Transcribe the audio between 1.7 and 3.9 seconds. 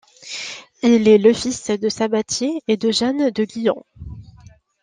Sabatier et de Jeanne de Guyon.